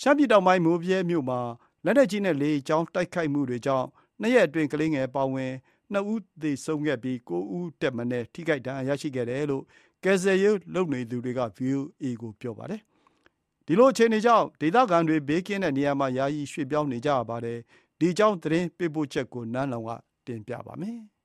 [0.00, 1.40] ရှမ်းပြည်တောင်ပိုင်းမိုးဗြဲမြို့မှာ
[1.84, 3.86] လက်နက်ကြီးနဲ့လေကြောင်းတိုက်ခိုက်မှုတွေကြောင့်
[4.20, 5.52] နှစ်ရက်အတွင်းကလေးငယ်အပါအဝင်
[5.92, 9.64] နှစ်ဦးသေဆုံးခဲ့ပြီးကိုးဦးထက်မနည်းထိခိုက်ဒဏ်ရာရရှိခဲ့တယ်လို့
[10.04, 12.80] ကယ်ဆယ်ရေးလုပ်နေသူတွေက VOA ကိုပြောပါတယ်။
[13.66, 17.58] ဒီလိုအခြေအနေကြောင့်ဒေသခံတွေဘေးကင်းတဲ့နေရာမှာယာယီရွှေ့ပြောင်းနေကြရပါတယ်။
[17.98, 20.98] ဒီအကြောင်းသတင်းပေးပို့ချက်ကိုနန်းလောင်ဝ်ကတင်ပြပါမယ်။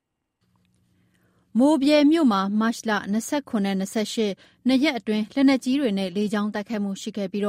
[1.59, 4.27] မိုးဗြဲမြို့မှာမတ်လ၂၇နဲ့၂၈
[4.67, 7.43] နှစ်ရက်အတွင်းလက်နက်ကြီးတွေနဲ့လေကြောင်းတိုက်ခိုက်မှုရှိခဲ့ပြီး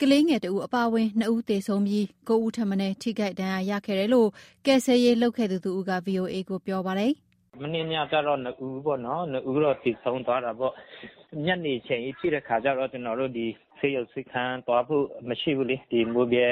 [0.00, 4.28] ကလေးငယ်တဦးအပါအဝင်နှစ်ဦးသေဆုံးပြီး၉ဦးထက်မနည်းထိခိုက်ဒဏ်ရာရခဲ့တယ်လို့
[4.66, 7.12] ကယ်ဆယ်ရေးလုပ်ခဲ့သူတဦးက VOA ကိုပြောပါတယ်။
[7.62, 10.72] “မနေ့ညကျတော့နှစ်ဦးပေါ့နော်။နှစ်ဦးတော့သေဆုံးသွားတာပေါ့။
[11.46, 13.46] ညနေချိန်ကြီးဖြစ်တဲ့အခါကျတော့ကျနော်တို့ဒီ
[13.78, 16.46] ဆေးရုံဆေးခန်းသွားဖို့မရှိဘူးလေ။ဒီမိုးဗြဲ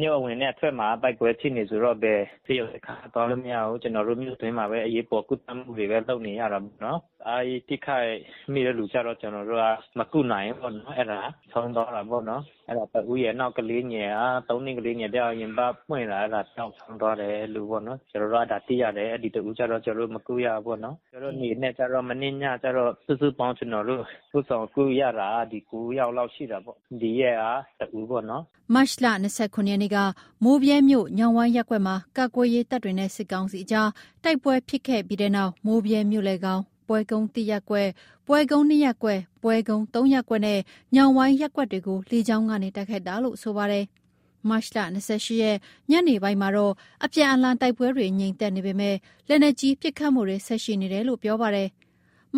[0.00, 6.98] မြို့အဝင်နဲ့အထွက်မှာတိုက်ပွဲဖြစ်နေဆိုတော့ဘယ်ဆေးရုံဆေးခန်းသွားလို့မရဘူး။ကျနော်တို့မြို့တွင်းမှာပဲအရေးပေါ်ကုသမှုတွေပဲလုပ်နေရတာပေါ့နော်။
[7.28, 8.12] အဲဒီထိခိုက်
[8.52, 9.64] မိတဲ့လူကျတော့ကျနော်တို့က
[9.98, 11.20] မကုနိုင်ဘူးပေါ့နော်။အဲဒါ
[11.52, 27.36] ဆုံးသွားတာပေါ့နော်။အဲဒါတဦးရယ်နောက်ကလေးငယ်ကသုံးနှစ်ကလေးငယ်တယောက်ရင်ဘတ်ပွင့်လာအဲဒါပျောက်ဆုံးသွားတယ်အဲလိုပေါ့နော်။ကျနော်တို့အဲဒါသိရတယ်။အဲဒီတဦးကျတော့ကျနော်တို့မကုရဘူးပေါ့နော်။ကျနော်တို့အနေနဲ့ကျတော့မနေ့ညကျတော့စုစုပေါင်းကျနော်တို့ပို့ဆောင်ကုရတာဒီ၉ယောက်လောက်ရှိတာပေါ့။ဒီရက်
[27.78, 28.42] ကတဦးပေါ့နော်။”
[28.74, 29.98] မတ်လ၂၇ရက်နေ့က
[30.44, 33.88] မိုးဗြဲမြို့ညောင်ဝိုင်းရပ်ကွက်မှာကာကွယ်ရေးတပ်တွေနဲ့စစ်ကောင်စီအကြား
[34.24, 37.88] တိုက်ပွဲဖြစ်ခဲ့ပြီးတဲ့နောက်မိုးဗြဲမြို့လယ်ခေါင်၊ ပွဲကုန်း၁ရပ်ကွက်၊
[38.26, 40.60] ပွဲကုန်း၂ရပ်ကွက်၊ပွဲကုန်း၃ရပ်ကွက်နဲ့
[40.94, 43.86] ညောင်ဝိုင်းရပ်ကွက်တွေကို လေကြောင်းကနေတိုက်ခိုက်တာလို့ဆိုပါတယ်။
[44.48, 45.56] မတ်လ၂၈ရက်
[45.90, 46.72] ညနေပိုင်းမှာတော့
[47.04, 51.68] အပြန်အလှန်တိုက်ပွဲတွေငြိမ်သက်နေပေမယ့်လက်နက်ကြီးပစ်ခတ်မှုတွေဆက်ရှိနေတယ်လို့ပြောပါတယ်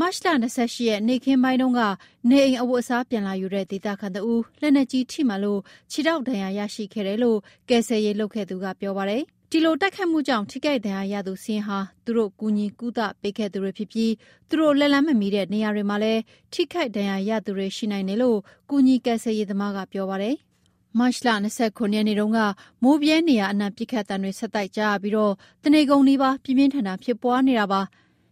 [0.01, 1.81] မတ်လ၂၈ရက်နေ့ခင်းပိုင်းတုန်းက
[2.31, 5.61] နေအိမ်အဝတ်အစားပြန်လာယူတဲ့ဒေသခံတဦးလက်နက်ကြီးထိမှန်လို့
[5.91, 7.39] ခြေထောက်ဒဏ်ရာရရှိခဲ့တယ်လို့
[7.69, 14.13] ကယ်ဆယ်ရေးလုပ်ခဲ့သူကပြောပါတယ်။ ဒီလိုတိုက်ခိုက်မှုကြောင့် ထိခိုက်ဒဏ်ရာရသူစာရင်းဟာ သူတို့ ကူညီကုသပေးခဲ့သူတွေဖြစ်ပြီး
[14.49, 16.21] သူတို့ လက်လှမ်းမမီတဲ့ နေရာတွေမှာလည်း
[16.53, 18.39] ထိခိုက်ဒဏ်ရာရသူတွေ ရှိနိုင်တယ်လို့
[18.71, 20.37] ကူညီကယ်ဆယ်ရေးသမားက ပြောပါတယ်။
[20.99, 22.41] မတ်လ ၂၇ ရက်နေ့တုန်းက
[22.83, 25.15] မိုးဗြဲနေရာအနှံ့ ပစ်ခတ်သံတွေ ဆက်တိုက်ကြားရပြီး
[25.63, 27.81] တနေကုန်နီးပါး ပြင်းပြင်းထန်ထန်ဖြစ်ပွားနေတာပါ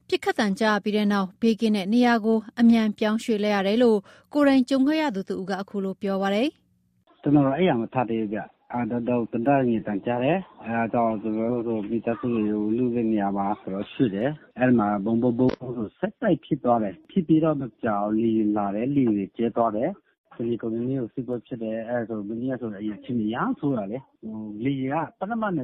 [0.09, 3.99] ပစ်ခတ်သံကြားရပြီးတဲ့နောက် ဘေးကင်းတဲ့နေရာကို အမြန်ပြောင်းရွှေ့လိုက်ရတယ်လို့
[4.33, 6.49] ကိုယ်တိုင်ကြုံခဲ့ရသူတဦးက အခုလို ပြောပါတယ်။
[7.23, 8.41] “ကျနော်တော့ အိပ်ယာမထသေးဘူးဗျ။
[8.75, 8.99] သေ
[9.47, 12.43] နတ်ငယ်သံကြားတယ်။အဲဒါကြောင့်ကျနော်တို့မိသားစုတွေ
[12.79, 19.91] လုတဲ့နေရာမှာရွှေ့တယ်။အဲဒီမှာဗုံးဗုံးဗုံးဆိုဆက်တိုက်ဖြစ်သွားတယ်။ဖြစ်ပြီးတော့မကြာဘူးလေယာဉ်လာတယ်။လေယာဉ်တွေကြဲသွားတယ်။
[20.37, 23.99] တနေကုန်နီးနီးကိုစစ်ပွဲဖြစ်တယ်။အဲဒါဆိုမနေ့ကဆိုအခြေအနေအရမ်းဆိုးတာလေ။
[24.65, 25.59] လေယာဉ်ကပထမတ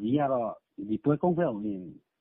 [0.00, 0.50] စီးကတော့
[0.88, 1.60] ဒီပွဲကုန်းဘက်ကို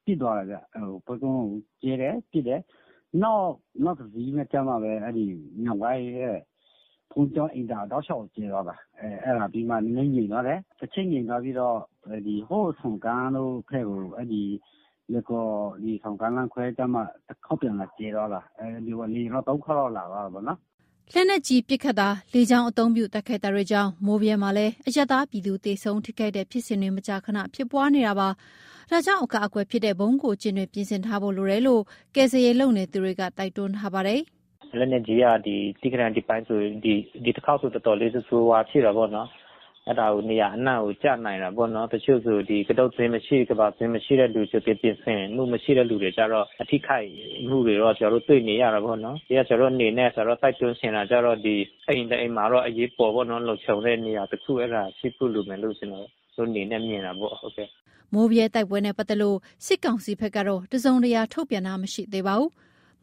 [0.05, 0.57] ပစ်သွားတယ်ဗျ။
[1.05, 1.49] ပွဲကုန်းကို
[1.81, 2.61] ကြဲတယ်ပစ်တယ်။
[3.23, 5.25] နောက်တစီးနဲ့ကျမှပဲအဲဒီ
[5.63, 6.37] ညောင်ဝိုင်းရဲ့
[7.11, 8.75] ဘုန်းကြီးကျောင်းအိမ်သာတောက်လျှောက်ကြဲသွားတာ။
[9.23, 11.77] အဲဒါပြီးမှနည်းနည်းငြိမ်သွားတယ်။တချက်ငြိမ်သွားပြီးတော့
[12.49, 14.43] ဟိုးဆွမ်ကန်းတို့ဘက်ကိုအဲဒီ
[15.11, 15.51] လွိုင်ကော်
[16.03, 17.03] ဆွမ်ကန်းလမ်းခွဲကျမှတ
[17.45, 18.41] ခေါက်ပြန်လာကြဲသွားတာ။
[18.85, 20.59] လေယာဉ်တော့သုံးခေါက်လောက်လာသွားတာပေါ့နော်
[21.13, 28.29] လက်နက်ကြီးပစ်ခတ်တာ၊လေကြောင်းအသုံးပြုတိုက်ခိုက်တာတွေကြောင့်မိုးဗြဲမှာလည်းအရပ်သားပြည်သူသေဆုံးထိခိုက်တဲ့ဖြစ်စဉ်တွေမကြာခဏဖြစ်ပွားနေတာပါ။
[28.91, 31.81] ဒါကြောင့်အကာအကွယ်ဖြစ်တဲ့ဗုံးခိုကျင်းတွေပြင်ဆင်ထားဖို့လိုတယ်လို့
[32.15, 34.21] ကယ်ဆယ်ရေးလုပ်နေသူတွေကတိုက်တွန်းထားပါတယ်။
[34.77, 39.27] “လက်နက်ကြီးကဒီတီးကနန်ဒီပိုင်းဆိုဒီတခေါက်ဆိုတော်တော်လေးဆိုးဆိုးရွားရွားဖြစ်တာပေါ့နော်
[39.87, 47.07] အဲဒါကိုနေရာအနှံ့ကိုကျနိုင်တာပေါ့နော်တချို့ဆိုဒီကတုတ်သွင်းမရှိကဘာသွင်းမရှိတဲ့လူဆိုပြင်ပြင်ဆင်မှုမရှိတဲ့လူတွေကြတော့အထိခိုက်
[47.49, 51.55] မှုတွေတော့ကျွန်တော်တို့တွေ့နေရတာပေါ့နော်ဒီကကျွန်တော်အနေနဲ့ဆိုတော့တိုက်တွန်းရှင်တာကြတော့ဒီ
[51.87, 57.69] အိမ်တဲ့အိမ်မှာတော့အရေးပေါ်ပေါ့နော်လုံခြုံတဲ့နေရာတစ်ခုအဲ့ဒါရှိဖို့လိုမယ်လို့ကျွန်တော်တို့အနေနဲ့မြင်တာပေါ့ဟုတ်ကဲ့
[58.13, 62.49] မိုးပြဲတိုက်ပွဲနဲ့ပတ်သက်လို့စစ်ကောင်စီဘက်ကတော့တစုံတရာထုတ်ပြန်တာမရှိသေးပါဘူး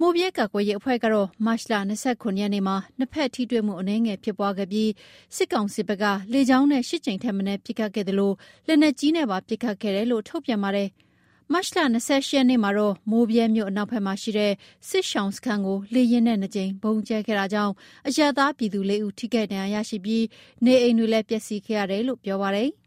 [0.01, 1.81] မိုးဗြဲကာကွယ်ရေးအဖွဲ့ကတော့မတ်လ၂
[2.21, 4.91] ၇ရက်နေ့မှာနှစ်ဘက်ထိတွေ့မှုအနည်းငယ်ဖြစ်ပွားခဲ့ပြီး
[5.37, 8.33] စစ်ကောင်စီဘက်ကလေကြောင်းနဲ့၈ကြိမ်ထက်မနည်းပစ်ခတ်ခဲ့သလို
[8.67, 10.89] လက်နက်ကြီးနဲ့ပါပစ်ခတ်ခဲ့တယ်လို့ထုတ်ပြန်ပါတယ်။
[11.53, 14.53] မတ်လ၂၈ရက်နေ့မှာတော့မိုးဗြဲမြို့အနောက်ဘက်မှာရှိတဲ့
[14.89, 17.73] စစ်ရှောင်စခန်းကိုလေယာဉ်နဲ့၂ကြိမ်ဗုံးကြဲခဲ့တာကြောင့်
[18.07, 20.25] အရပ်သားပြည်သူ၄ဦးထိခိုက်ဒဏ်ရာရရှိပြီး
[20.65, 22.71] နေအိမ်တွေလည်းပျက်စီးခဲ့ရတယ်လို့ပြောပါတယ်။